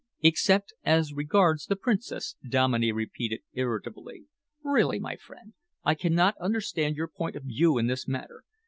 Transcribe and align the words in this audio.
"Except 0.21 0.73
as 0.83 1.13
regards 1.13 1.67
the 1.67 1.75
Princess," 1.75 2.35
Dominey 2.49 2.91
repeated 2.91 3.41
irritably. 3.53 4.25
"Really, 4.63 4.97
my 4.99 5.15
friend, 5.15 5.53
I 5.83 5.93
cannot 5.93 6.35
understand 6.39 6.95
your 6.95 7.07
point 7.07 7.35
of 7.35 7.43
view 7.43 7.77
in 7.77 7.85
this 7.85 8.07
matter. 8.07 8.43